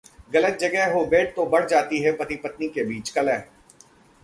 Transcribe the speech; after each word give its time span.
गलत 0.33 0.57
जगह 0.61 0.93
हो 0.93 1.05
बेड 1.05 1.35
तो 1.35 1.45
बढ़ 1.45 1.67
जाती 1.67 2.01
है 2.01 2.11
पति-पत्नी 2.11 2.67
के 2.67 2.83
बीच 2.83 3.09
कलह... 3.09 3.43